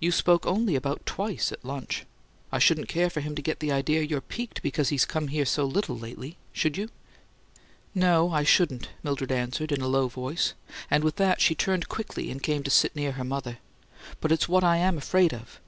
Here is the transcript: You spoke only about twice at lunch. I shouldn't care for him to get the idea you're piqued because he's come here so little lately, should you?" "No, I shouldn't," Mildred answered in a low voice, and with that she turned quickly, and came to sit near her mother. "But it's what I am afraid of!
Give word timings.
You 0.00 0.10
spoke 0.10 0.44
only 0.46 0.74
about 0.74 1.06
twice 1.06 1.52
at 1.52 1.64
lunch. 1.64 2.06
I 2.50 2.58
shouldn't 2.58 2.88
care 2.88 3.08
for 3.08 3.20
him 3.20 3.36
to 3.36 3.40
get 3.40 3.60
the 3.60 3.70
idea 3.70 4.02
you're 4.02 4.20
piqued 4.20 4.60
because 4.60 4.88
he's 4.88 5.04
come 5.04 5.28
here 5.28 5.44
so 5.44 5.64
little 5.64 5.96
lately, 5.96 6.36
should 6.52 6.76
you?" 6.76 6.88
"No, 7.94 8.30
I 8.32 8.42
shouldn't," 8.42 8.88
Mildred 9.04 9.30
answered 9.30 9.70
in 9.70 9.80
a 9.82 9.86
low 9.86 10.08
voice, 10.08 10.54
and 10.90 11.04
with 11.04 11.14
that 11.18 11.40
she 11.40 11.54
turned 11.54 11.88
quickly, 11.88 12.32
and 12.32 12.42
came 12.42 12.64
to 12.64 12.68
sit 12.70 12.96
near 12.96 13.12
her 13.12 13.22
mother. 13.22 13.58
"But 14.20 14.32
it's 14.32 14.48
what 14.48 14.64
I 14.64 14.78
am 14.78 14.98
afraid 14.98 15.32
of! 15.32 15.60